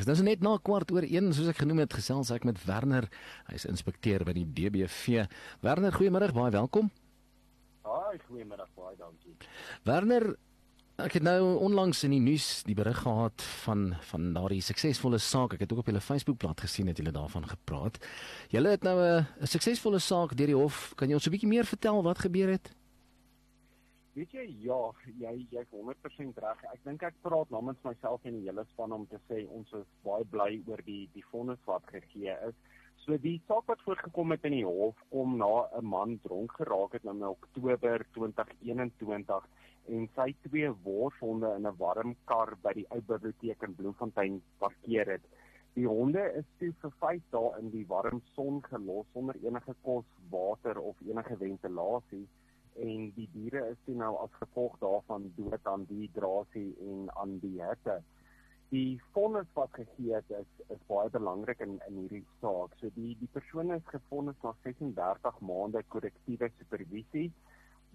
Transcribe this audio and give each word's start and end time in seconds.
Dit 0.00 0.08
is 0.08 0.22
net 0.24 0.40
na 0.44 0.56
kwart 0.62 0.92
oor 0.94 1.04
1 1.04 1.32
soos 1.36 1.50
ek 1.52 1.60
genoem 1.62 1.82
het 1.84 1.94
gesels 1.96 2.30
ek 2.34 2.46
met 2.48 2.60
Werner. 2.66 3.08
Hy's 3.50 3.66
inspekteur 3.68 4.24
by 4.24 4.34
die 4.36 4.46
DBV. 4.46 5.26
Werner, 5.64 5.92
goeiemôre, 5.92 6.32
baie 6.36 6.52
welkom. 6.54 6.90
Haai, 7.84 8.20
goeiemôre, 8.28 8.66
baie 8.76 8.96
dankie. 8.98 9.34
Werner, 9.88 10.34
Ek 11.00 11.14
het 11.16 11.24
nou 11.24 11.56
onlangs 11.64 12.02
in 12.04 12.12
die 12.12 12.20
nuus 12.20 12.62
die 12.68 12.74
berig 12.76 12.98
gehad 13.04 13.42
van 13.64 13.94
van 14.10 14.32
daardie 14.36 14.60
suksesvolle 14.64 15.20
saak. 15.22 15.54
Ek 15.56 15.62
het 15.64 15.72
ook 15.72 15.80
op 15.80 15.88
julle 15.88 16.02
Facebookblad 16.04 16.60
gesien 16.60 16.90
dat 16.90 17.00
julle 17.00 17.14
daarvan 17.14 17.46
gepraat. 17.48 17.96
Julle 18.52 18.74
het 18.74 18.82
nou 18.84 18.98
'n 19.00 19.46
suksesvolle 19.46 19.98
saak 19.98 20.36
deur 20.36 20.46
die 20.46 20.56
hof. 20.56 20.92
Kan 20.96 21.08
jy 21.08 21.14
ons 21.14 21.26
'n 21.26 21.30
bietjie 21.30 21.48
meer 21.48 21.64
vertel 21.64 22.02
wat 22.02 22.18
gebeur 22.18 22.48
het? 22.48 22.74
Weet 24.12 24.32
jy, 24.32 24.46
ja, 24.66 24.92
jy 25.18 25.46
jy's 25.50 25.70
100% 25.70 26.38
reg. 26.38 26.64
Ek 26.72 26.80
dink 26.84 27.02
ek 27.02 27.14
praat 27.22 27.50
namens 27.50 27.78
myself 27.82 28.20
en 28.24 28.34
die 28.34 28.48
hele 28.48 28.64
span 28.72 28.92
om 28.92 29.06
te 29.06 29.18
sê 29.28 29.48
ons 29.48 29.72
is 29.72 29.86
baie 30.04 30.24
bly 30.24 30.62
oor 30.66 30.82
die 30.84 31.08
die 31.14 31.24
vonnis 31.30 31.60
wat 31.64 31.82
gegee 31.86 32.36
is. 32.48 32.54
So 33.04 33.16
die 33.16 33.40
saak 33.48 33.66
wat 33.66 33.80
voorgekom 33.86 34.30
het 34.30 34.44
in 34.44 34.52
die 34.52 34.66
hof 34.66 34.96
kom 35.10 35.38
na 35.38 35.68
'n 35.78 35.84
man 35.84 36.18
dronk 36.22 36.52
geraak 36.52 36.92
het 36.92 37.04
in 37.04 37.24
Oktober 37.24 38.04
2021 38.12 39.46
en 39.96 40.08
sy 40.16 40.30
twee 40.46 40.70
worshonde 40.84 41.52
in 41.58 41.66
'n 41.66 41.76
warm 41.78 42.16
kar 42.30 42.56
by 42.64 42.72
die 42.78 42.86
ou 42.90 43.00
biblioteek 43.12 43.62
in 43.68 43.74
Bloemfontein 43.74 44.42
parkeer 44.58 45.10
het. 45.16 45.24
Die 45.74 45.86
honde 45.86 46.22
is 46.40 46.46
toe 46.58 46.72
vir 46.82 46.92
5 47.00 47.26
dae 47.34 47.50
in 47.58 47.70
die 47.70 47.86
warm 47.86 48.22
son 48.34 48.62
gelos 48.62 49.06
sonder 49.12 49.36
enige 49.42 49.74
kos, 49.82 50.06
water 50.30 50.78
of 50.78 50.96
enige 51.06 51.36
ventilasie 51.36 52.26
en 52.86 53.10
die 53.16 53.28
diere 53.34 53.66
is 53.72 53.78
toe 53.84 53.94
nou 53.94 54.14
as 54.24 54.32
gevolg 54.38 54.78
daarvan 54.80 55.28
dood 55.36 55.66
aan 55.72 55.86
dehydrasie 55.90 56.70
en 56.88 57.10
aan 57.22 57.38
die 57.44 57.56
hitte. 57.62 58.00
Die 58.70 59.00
vonnis 59.14 59.48
wat 59.54 59.72
gegee 59.74 60.14
het 60.14 60.30
is 60.40 60.50
is 60.74 60.82
baie 60.90 61.10
belangrik 61.10 61.62
in 61.66 61.78
in 61.88 61.96
hierdie 62.02 62.24
saak. 62.40 62.76
So 62.80 62.90
die 62.94 63.16
die 63.22 63.30
persoon 63.32 63.72
is 63.74 63.94
gefonnis 63.94 64.38
na 64.42 64.54
36 64.66 65.40
maande 65.52 65.82
korrektiewe 65.94 66.50
supervisie 66.58 67.30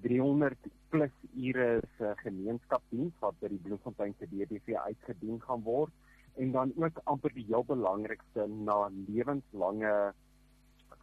300 0.02 0.58
plus 0.90 1.12
ure 1.36 1.82
se 1.98 2.12
gemeenskapsdiens 2.24 3.14
wat 3.20 3.40
by 3.40 3.50
die 3.54 3.62
Bloemfontein 3.64 4.14
se 4.20 4.28
DBV 4.32 4.76
uitgedien 4.88 5.42
gaan 5.42 5.64
word 5.64 5.94
en 6.36 6.52
dan 6.52 6.74
ook 6.76 7.00
amper 7.04 7.34
die 7.34 7.46
heel 7.48 7.64
belangrikste 7.64 8.48
na 8.48 8.90
lewenslange 9.08 9.96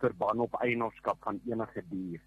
verband 0.03 0.45
op 0.45 0.61
eienaarskap 0.61 1.19
van 1.25 1.41
enige 1.49 1.83
dier. 1.89 2.21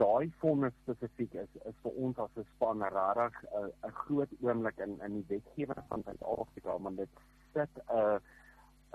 Daai 0.00 0.32
vonnis 0.42 0.74
spesifiek 0.82 1.34
is 1.44 1.58
is 1.68 1.76
vir 1.84 1.98
ons 2.06 2.18
as 2.18 2.36
'n 2.36 2.46
span 2.54 2.82
regtig 2.82 3.44
'n 3.88 3.96
groot 4.04 4.32
oomblik 4.40 4.78
in 4.78 4.98
in 5.06 5.20
die 5.20 5.26
wetgewing 5.28 5.84
van 5.88 6.02
Suid-Afrika, 6.04 6.78
want 6.78 6.96
dit 6.96 7.08
sit 7.54 7.82
'n 7.88 8.20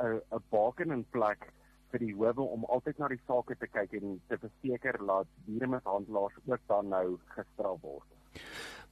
'n 0.06 0.22
'n 0.38 0.44
baken 0.50 0.92
in 0.92 1.06
plek 1.10 1.52
vir 1.92 2.00
die 2.00 2.14
howe 2.16 2.44
om 2.44 2.66
altyd 2.66 2.98
na 3.00 3.08
die 3.08 3.22
saak 3.28 3.54
te 3.60 3.68
kyk 3.68 3.94
en 4.02 4.20
te 4.28 4.38
verseker 4.38 5.00
dat 5.06 5.30
dieremishandelaars 5.46 6.42
ook 6.46 6.68
dan 6.68 6.90
nou 6.90 7.18
gestraf 7.36 7.82
word. 7.82 8.10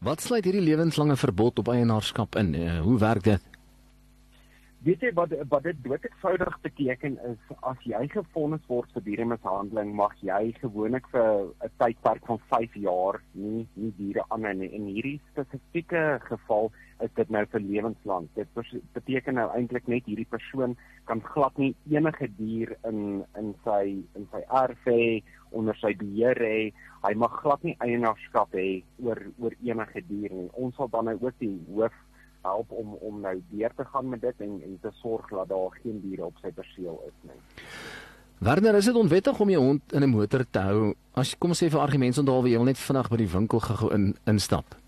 Wat 0.06 0.22
sluit 0.22 0.46
hierdie 0.46 0.64
lewenslange 0.64 1.16
verbod 1.16 1.60
op 1.60 1.72
eienaarskap 1.72 2.36
in? 2.36 2.56
Uh, 2.56 2.80
hoe 2.86 2.98
werk 3.00 3.24
dit? 3.24 3.52
Weet 4.86 5.02
jy 5.02 5.10
wat 5.18 5.32
wat 5.50 5.64
dit 5.66 5.78
dood 5.82 6.04
eenvoudig 6.06 6.58
beteken 6.62 7.16
is 7.26 7.54
as 7.66 7.86
jy 7.90 8.04
gefonnis 8.12 8.62
word 8.70 8.92
vir 8.94 9.04
dieremishandeling 9.08 9.96
mag 9.98 10.14
jy 10.22 10.52
gewoonlik 10.60 11.08
vir 11.14 11.50
'n 11.66 11.72
tydperk 11.82 12.28
van 12.30 12.40
5 12.52 12.76
jaar 12.84 13.18
nie 13.34 13.66
nie 13.74 13.94
diere 13.98 14.26
aan 14.30 14.46
nie. 14.60 14.70
In 14.70 14.86
hierdie 14.86 15.18
spesifieke 15.32 16.20
geval 16.30 16.70
is 17.04 17.12
dit 17.16 17.30
nou 17.34 17.44
vir 17.52 17.64
lewenslank. 17.64 18.30
Dit 18.38 18.48
beteken 18.96 19.36
nou 19.40 19.46
eintlik 19.56 19.88
net 19.92 20.08
hierdie 20.08 20.28
persoon 20.30 20.76
kan 21.10 21.22
glad 21.26 21.58
nie 21.60 21.74
enige 21.92 22.30
dier 22.38 22.76
in 22.88 23.24
in 23.40 23.54
sy 23.66 23.98
in 24.16 24.28
sy 24.32 24.42
erf 24.62 24.88
hê 24.88 25.22
onder 25.52 25.78
sy 25.82 25.94
beheer 26.00 26.40
hê. 26.40 26.72
Hy 27.04 27.14
mag 27.20 27.36
glad 27.42 27.64
nie 27.68 27.76
eienaarskap 27.84 28.56
hê 28.56 28.84
oor 29.04 29.22
oor 29.44 29.56
enige 29.62 30.04
dier 30.10 30.34
nie. 30.34 30.50
Ons 30.54 30.78
sal 30.80 30.92
dan 30.94 31.12
nou 31.12 31.18
ook 31.20 31.40
die 31.44 31.56
hoof 31.70 31.98
help 32.46 32.72
om 32.72 32.96
om 33.02 33.20
nou 33.26 33.36
deur 33.52 33.74
te 33.76 33.86
gaan 33.92 34.10
met 34.10 34.22
dit 34.22 34.48
en 34.48 34.56
en 34.70 34.80
te 34.82 34.94
sorg 35.02 35.30
dat 35.34 35.50
daar 35.52 35.80
geen 35.82 36.00
diere 36.06 36.30
op 36.30 36.40
sy 36.44 36.54
perseel 36.56 37.02
is 37.10 37.20
nie. 37.28 37.40
Werner, 38.46 38.76
is 38.76 38.88
dit 38.88 38.96
onwettig 39.00 39.40
om 39.40 39.50
jou 39.50 39.62
hond 39.64 39.94
in 39.94 40.04
'n 40.04 40.10
motor 40.10 40.46
te 40.50 40.60
hou? 40.60 40.94
As 41.16 41.36
kom 41.38 41.50
ons 41.50 41.64
sê 41.64 41.70
vir 41.70 41.80
argumentsonderhalwe 41.80 42.50
jy 42.50 42.58
wil 42.58 42.72
net 42.72 42.78
vinnig 42.78 43.10
by 43.10 43.18
die 43.18 43.32
winkel 43.32 43.60
gou 43.60 43.94
in 43.94 44.16
instap 44.26 44.85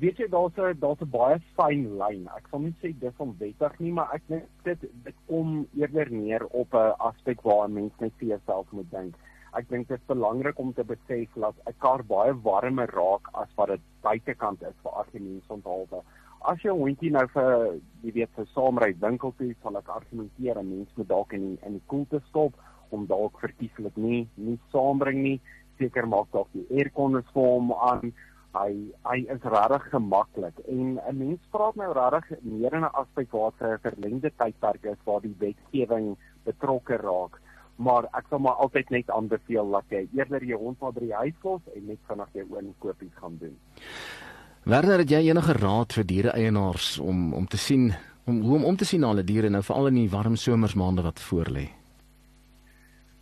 weet 0.00 0.18
jy 0.20 0.28
daar's 0.28 0.56
'n 0.58 0.78
daar's 0.80 1.00
'n 1.00 1.10
baie 1.10 1.38
fyn 1.56 1.84
lyn. 1.98 2.28
Ek 2.36 2.48
sal 2.50 2.60
nie 2.60 2.74
sê 2.82 2.92
dis 2.98 3.18
onwettig 3.18 3.80
nie, 3.80 3.92
maar 3.92 4.10
ek 4.14 4.22
dink 4.28 4.44
dit 4.64 4.80
dit 5.04 5.14
kom 5.26 5.66
eerder 5.74 6.10
neer 6.10 6.44
op 6.50 6.74
'n 6.74 6.94
aspek 6.98 7.40
waar 7.42 7.68
'n 7.68 7.74
mens 7.74 7.92
net 8.00 8.12
vir 8.18 8.28
jouself 8.28 8.66
moet 8.72 8.90
dink. 8.90 9.14
Ek 9.54 9.68
dink 9.68 9.88
dit 9.88 9.98
is 9.98 10.06
belangrik 10.06 10.58
om 10.58 10.72
te 10.74 10.84
besef 10.84 11.28
dat 11.34 11.54
'n 11.66 11.74
kar 11.78 12.04
baie 12.04 12.34
warmer 12.42 12.90
raak 12.92 13.28
as 13.32 13.48
wat 13.56 13.68
dit 13.68 13.80
buitekant 14.02 14.62
is 14.62 14.76
vir 14.82 14.92
argumente 14.92 15.52
onthaalwe. 15.52 16.02
As 16.40 16.62
jy 16.62 16.70
'n 16.70 16.80
hondjie 16.80 17.10
nou 17.10 17.26
vir 17.28 17.80
jy 18.02 18.12
weet 18.12 18.30
vir 18.36 18.46
saamry 18.46 18.94
winkel 19.00 19.32
toe, 19.38 19.54
sal 19.62 19.76
ek 19.76 19.88
argumenteer 19.88 20.58
'n 20.58 20.68
mens 20.68 20.90
moet 20.96 21.08
dalk 21.08 21.32
in 21.32 21.40
die, 21.40 21.58
in 21.66 21.72
die 21.72 21.86
koelte 21.86 22.20
stop 22.28 22.52
om 22.90 23.06
dalk 23.06 23.40
verkieslik 23.40 23.96
nie 23.96 24.28
nie 24.36 24.58
saambring 24.72 25.22
nie. 25.22 25.40
Seker 25.78 26.06
maak 26.06 26.26
dalk 26.32 26.48
die 26.52 26.66
aircon 26.70 27.16
is 27.16 27.32
vir 27.32 27.42
hom 27.42 27.72
aan 27.72 28.12
hy 28.54 28.92
hy 29.04 29.18
is 29.34 29.42
regtig 29.42 29.90
gemaklik 29.90 30.58
en 30.68 31.00
'n 31.08 31.18
mens 31.18 31.40
praat 31.50 31.76
nou 31.76 31.92
regtig 31.92 32.38
meer 32.42 32.74
in 32.74 32.84
'n 32.84 32.96
aspek 33.02 33.30
waar 33.30 33.52
'n 33.60 33.78
verlengde 33.78 34.30
tydperk 34.36 34.84
is 34.84 35.04
waar 35.04 35.20
die 35.20 35.36
wetgewing 35.38 36.16
betrokke 36.44 36.96
raak 36.96 37.40
maar 37.76 38.08
ek 38.16 38.26
sal 38.30 38.38
maar 38.38 38.58
altyd 38.64 38.90
net 38.90 39.10
aanbeveel 39.10 39.70
dat 39.70 39.84
jy 39.92 40.08
eerder 40.16 40.44
jou 40.44 40.58
hond 40.60 40.80
maar 40.80 40.92
by 40.92 41.00
die 41.00 41.14
huis 41.14 41.38
los 41.44 41.62
en 41.74 41.86
net 41.86 42.00
vinnig 42.08 42.28
jou 42.32 42.46
oorkopies 42.50 43.16
gaan 43.20 43.36
doen. 43.40 43.56
Werner, 44.66 44.98
het 44.98 45.10
jy 45.10 45.28
enige 45.28 45.52
raad 45.52 45.92
vir 45.92 46.04
diere 46.04 46.32
eienaars 46.34 46.98
om 46.98 47.34
om 47.34 47.46
te 47.46 47.56
sien 47.60 47.92
om 48.26 48.40
hoe 48.42 48.56
om 48.56 48.64
om 48.64 48.76
te 48.76 48.84
sien 48.84 49.00
na 49.00 49.12
hulle 49.12 49.24
diere 49.24 49.50
nou 49.50 49.62
veral 49.62 49.92
in 49.92 50.00
die 50.00 50.10
warm 50.10 50.36
somersmaande 50.36 51.04
wat 51.06 51.22
voorlê? 51.22 51.68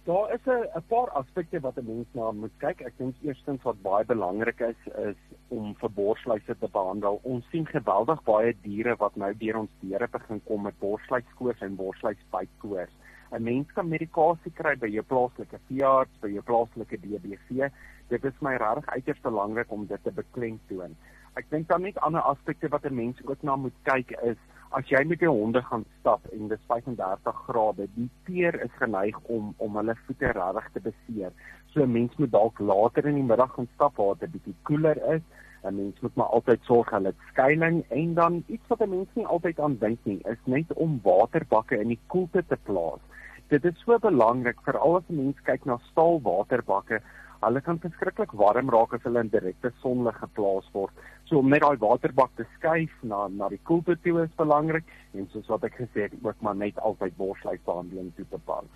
Daar 0.04 0.32
is 0.32 0.40
'n 0.44 0.82
paar 0.86 1.10
aspekte 1.10 1.60
wat 1.60 1.76
'n 1.76 1.86
mens 1.86 2.06
na 2.12 2.30
moet 2.30 2.56
kyk. 2.56 2.80
Ek 2.80 2.96
dink 2.96 3.14
eerstens 3.22 3.62
wat 3.62 3.82
baie 3.82 4.04
belangrik 4.04 4.60
is 4.60 4.92
is 4.94 5.16
om 5.48 5.74
vir 5.74 5.90
borsluise 5.90 6.56
te 6.58 6.68
behandel. 6.72 7.20
Ons 7.22 7.48
sien 7.50 7.66
geweldig 7.66 8.22
baie 8.22 8.56
diere 8.62 8.96
wat 8.96 9.16
nou 9.16 9.34
deur 9.36 9.56
ons 9.56 9.70
deure 9.80 10.08
begin 10.08 10.42
kom 10.44 10.62
met 10.62 10.78
borsluiskoors 10.78 11.60
en 11.60 11.76
borsluisbytkoors. 11.76 12.92
'n 13.32 13.42
Mens 13.42 13.72
kan 13.72 13.88
medikasie 13.88 14.52
kry 14.52 14.76
by 14.76 14.86
jou 14.86 15.02
plaaslike 15.02 15.58
veearts, 15.66 16.20
by 16.20 16.28
jou 16.28 16.42
plaaslike 16.42 17.00
DBV. 17.00 17.70
Dit 18.08 18.24
is 18.24 18.40
my 18.40 18.56
regtig 18.56 18.86
uiters 18.86 19.20
belangrik 19.20 19.70
om 19.70 19.86
dit 19.86 20.02
te 20.04 20.12
beklemtoon. 20.12 20.96
Ek 21.34 21.50
dink 21.50 21.68
dan 21.68 21.82
net 21.82 21.98
ander 21.98 22.20
aspekte 22.20 22.68
wat 22.68 22.84
'n 22.84 22.94
mens 22.94 23.24
ook 23.24 23.42
na 23.42 23.56
moet 23.56 23.78
kyk 23.82 24.10
is 24.10 24.36
as 24.74 24.88
jy 24.90 25.04
met 25.06 25.20
jou 25.22 25.30
honde 25.30 25.62
gaan 25.62 25.84
stap 26.00 26.24
en 26.34 26.48
dit 26.50 26.58
is 26.58 26.66
35 26.66 27.36
grade, 27.46 27.86
die 27.94 28.08
peer 28.26 28.56
is 28.64 28.72
geneig 28.80 29.18
om 29.30 29.52
om 29.62 29.76
hulle 29.78 29.94
voete 30.06 30.32
regtig 30.34 30.68
te 30.74 30.82
beseer. 30.88 31.32
So 31.72 31.82
'n 31.82 31.92
mens 31.92 32.16
moet 32.18 32.32
dalk 32.32 32.58
later 32.58 33.06
in 33.06 33.14
die 33.14 33.28
middag 33.30 33.54
gaan 33.54 33.68
stap 33.74 33.96
waar 33.96 34.18
dit 34.18 34.32
bietjie 34.32 34.56
koeler 34.62 34.98
is. 35.14 35.22
'n 35.64 35.76
Mens 35.76 36.00
moet 36.00 36.14
maar 36.14 36.34
altyd 36.36 36.60
sorg 36.62 36.90
hulle 36.90 37.12
het 37.12 37.26
skuilings 37.30 37.88
en 37.88 38.14
dan 38.14 38.44
iets 38.46 38.68
wat 38.68 38.82
'n 38.82 38.90
mens 38.90 39.08
nie 39.14 39.26
altyd 39.26 39.60
aan 39.60 39.76
dink 39.78 39.98
nie, 40.02 40.20
is 40.24 40.42
net 40.44 40.72
om 40.72 41.00
waterbakke 41.02 41.80
in 41.80 41.88
die 41.88 42.00
koelte 42.06 42.44
te 42.46 42.58
plaas. 42.62 43.00
Dit 43.48 43.64
is 43.64 43.78
so 43.84 43.98
belangrik 43.98 44.60
veral 44.64 44.96
as 44.96 45.08
'n 45.08 45.16
mens 45.16 45.40
kyk 45.42 45.64
na 45.64 45.78
staalwaterbakke 45.90 47.00
Hulle 47.44 47.60
kan 47.60 47.78
verskriklik 47.82 48.32
warm 48.40 48.70
raak 48.72 48.94
as 48.96 49.02
hulle 49.04 49.20
in 49.20 49.30
direkte 49.32 49.72
sonlig 49.82 50.16
geplaas 50.20 50.68
word. 50.72 50.92
So 51.28 51.38
om 51.40 51.48
net 51.52 51.64
daai 51.64 51.80
waterbak 51.80 52.34
te 52.36 52.46
skuif 52.56 52.92
na 53.02 53.26
na 53.28 53.48
die 53.52 53.60
koelte 53.64 53.96
toe 54.04 54.22
is 54.24 54.36
belangrik 54.36 54.84
en 55.14 55.28
soos 55.32 55.48
wat 55.52 55.64
ek 55.68 55.78
gesê 55.80 56.08
het, 56.08 56.14
ook 56.22 56.40
maar 56.40 56.56
net 56.56 56.78
altyd 56.78 57.16
borslyfbehandeling 57.16 58.12
toe 58.16 58.26
te 58.30 58.40
pas. 58.44 58.68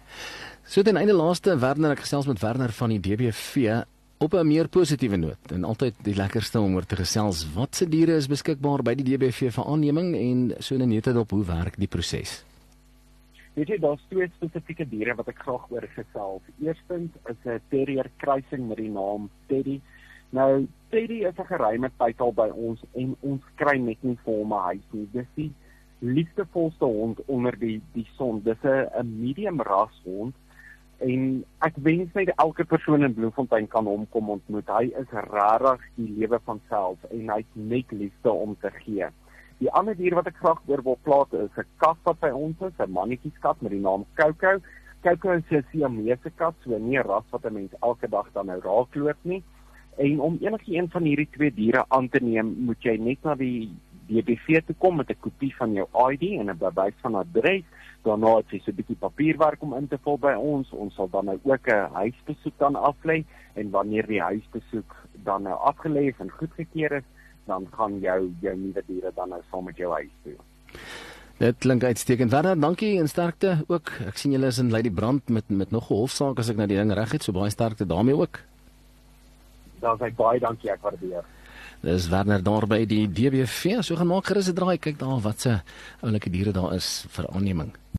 So 0.64 0.82
ten 0.82 0.96
einde 1.00 1.16
laaste 1.16 1.58
Werner 1.60 1.96
ek 1.96 2.04
gesels 2.06 2.28
met 2.30 2.42
Werner 2.44 2.72
van 2.80 2.96
die 2.96 3.00
DBV 3.00 3.84
op 4.18 4.34
'n 4.34 4.46
meer 4.46 4.68
positiewe 4.68 5.16
noot 5.16 5.52
en 5.52 5.64
altyd 5.64 5.94
die 6.02 6.14
lekkerste 6.14 6.60
om 6.60 6.74
oor 6.74 6.86
te 6.86 6.96
gesels 6.96 7.46
watse 7.54 7.88
diere 7.88 8.16
is 8.16 8.26
beskikbaar 8.26 8.82
by 8.82 8.94
die 8.94 9.04
DBV 9.04 9.52
vir 9.54 9.64
aanneming 9.64 10.16
en 10.16 10.54
so 10.58 10.74
'n 10.74 10.88
netedop 10.88 11.30
hoe 11.30 11.44
werk 11.44 11.76
die 11.76 11.86
proses. 11.86 12.47
Weet 13.58 13.72
jy 13.72 13.76
daar's 13.82 14.02
twee 14.06 14.26
spesifieke 14.36 14.84
diere 14.86 15.16
wat 15.18 15.32
ek 15.32 15.40
graag 15.42 15.64
oor 15.74 15.84
gesels. 15.90 16.50
Eerstens 16.62 17.14
is 17.32 17.38
'n 17.44 17.58
terrier 17.72 18.06
kruising 18.22 18.68
met 18.68 18.78
die 18.78 18.90
naam 18.90 19.30
Teddy. 19.48 19.80
Nou 20.30 20.68
Teddy 20.90 21.24
is 21.26 21.38
'n 21.38 21.50
geruime 21.50 21.90
tydal 21.98 22.32
by 22.32 22.48
ons 22.54 22.84
en 22.94 23.16
ons 23.20 23.42
kry 23.56 23.76
net 23.78 23.98
nie 24.04 24.18
vir 24.24 24.34
hom 24.34 24.52
'n 24.52 24.62
huis 24.68 24.86
nie. 24.92 25.08
Dis 25.12 25.26
die 25.34 25.50
liefdevolste 25.98 26.84
hond 26.84 27.18
onder 27.26 27.58
die 27.58 27.80
die 27.94 28.06
son. 28.16 28.42
Dis 28.44 28.62
'n 28.62 29.20
medium 29.22 29.60
ras 29.60 30.02
hond 30.04 30.34
en 30.98 31.44
ek 31.58 31.74
wens 31.82 32.14
net 32.14 32.30
elke 32.36 32.64
persoon 32.64 33.02
in 33.02 33.14
Bloemfontein 33.14 33.66
kan 33.66 33.86
hom 33.86 34.06
kom 34.10 34.30
ontmoet. 34.30 34.68
Hy 34.68 34.84
is 34.84 35.10
regtig 35.10 35.80
die 35.96 36.14
lewe 36.18 36.38
van 36.44 36.60
self 36.68 36.98
en 37.10 37.28
hy's 37.28 37.50
net 37.54 37.90
liefde 37.90 38.30
om 38.30 38.56
te 38.60 38.70
gee. 38.70 39.10
Die 39.58 39.70
ander 39.74 39.96
dier 39.98 40.14
wat 40.14 40.28
ek 40.30 40.36
graag 40.38 40.60
oor 40.70 40.82
wil 40.86 40.98
praat 41.02 41.32
is 41.34 41.56
'n 41.58 41.66
kat 41.82 41.98
wat 42.04 42.20
by 42.20 42.30
ons 42.30 42.60
is, 42.62 42.78
'n 42.78 42.92
mannetjieskat 42.92 43.62
met 43.62 43.72
die 43.72 43.80
naam 43.80 44.04
Coco. 44.14 44.60
Coco 45.02 45.32
is 45.32 45.50
'n 45.50 45.64
Siamese 45.70 46.30
kat, 46.36 46.54
so 46.62 46.78
nie 46.78 46.98
'n 46.98 47.06
ras 47.06 47.24
wat 47.30 47.44
'n 47.44 47.54
mens 47.54 47.72
elke 47.82 48.08
dag 48.08 48.26
dan 48.32 48.46
nou 48.46 48.60
raakloop 48.60 49.18
nie. 49.22 49.42
En 49.96 50.20
om 50.20 50.38
enige 50.40 50.74
een 50.74 50.88
van 50.90 51.02
hierdie 51.02 51.28
twee 51.30 51.54
diere 51.54 51.84
aan 51.88 52.08
te 52.08 52.20
neem, 52.22 52.54
moet 52.66 52.82
jy 52.82 52.96
net 52.96 53.18
na 53.24 53.34
die 53.34 53.70
DBV 54.06 54.62
toe 54.66 54.76
kom 54.78 54.96
met 54.96 55.10
'n 55.10 55.20
kopie 55.20 55.54
van 55.56 55.72
jou 55.72 55.86
ID 56.12 56.38
en 56.38 56.50
'n 56.50 56.58
bewys 56.58 56.94
van 57.02 57.14
adres. 57.14 57.64
Daarna 58.02 58.36
het 58.36 58.50
jy 58.50 58.58
so 58.58 58.70
'n 58.70 58.74
bietjie 58.74 58.96
papierwerk 58.96 59.62
om 59.62 59.74
in 59.74 59.88
te 59.88 59.98
vul 59.98 60.18
by 60.18 60.34
ons. 60.34 60.70
Ons 60.70 60.94
sal 60.94 61.08
dan 61.10 61.24
nou 61.24 61.38
ook 61.42 61.66
'n 61.66 61.92
huisbesoek 61.92 62.58
dan 62.58 62.74
aflê 62.74 63.24
en 63.54 63.70
wanneer 63.70 64.06
die 64.06 64.22
huisbesoek 64.22 64.96
dan 65.24 65.42
nou 65.42 65.58
afgelê 65.58 66.14
en 66.18 66.30
goedgekeur 66.30 66.92
is, 66.92 67.04
dan 67.48 67.66
gaan 67.76 67.98
jou 68.04 68.18
jou 68.44 68.56
nuwe 68.56 68.82
diere 68.86 69.12
dan 69.16 69.32
nou 69.34 69.40
saam 69.50 69.64
met 69.64 69.76
jou 69.80 69.92
huis 69.92 70.12
toe. 70.24 70.36
Dit 71.38 71.58
klink 71.62 71.84
uitstekend. 71.86 72.32
Werner, 72.34 72.58
dankie 72.58 72.96
en 72.98 73.08
sterkte 73.08 73.52
ook. 73.70 73.92
Ek 74.10 74.18
sien 74.18 74.34
julle 74.34 74.50
is 74.50 74.58
in 74.58 74.72
Lady 74.74 74.90
Brand 74.90 75.28
met 75.30 75.48
met 75.48 75.70
nog 75.70 75.90
'n 75.90 75.94
hofsaak 75.94 76.38
as 76.38 76.50
ek 76.50 76.56
nou 76.56 76.66
die 76.66 76.76
ding 76.76 76.92
reg 76.92 77.12
het, 77.12 77.22
so 77.22 77.32
baie 77.32 77.50
sterkte 77.50 77.86
daarmee 77.86 78.16
ook. 78.16 78.40
Dan 79.80 79.98
sê 79.98 80.14
baie 80.14 80.40
dankie 80.40 80.70
ek 80.70 80.82
waardeer. 80.82 81.24
Dis 81.80 82.08
Werner 82.08 82.42
daar 82.42 82.66
by 82.66 82.84
die 82.90 83.06
DBV. 83.06 83.82
So 83.82 83.94
gaan 83.96 84.10
maak 84.10 84.26
gerus 84.26 84.48
'n 84.48 84.54
draai 84.54 84.78
kyk 84.78 84.98
daar 84.98 85.20
wat 85.20 85.40
se 85.40 85.60
oulike 86.02 86.30
diere 86.30 86.52
daar 86.52 86.74
is 86.74 87.06
vir 87.08 87.28
aanneming. 87.28 87.70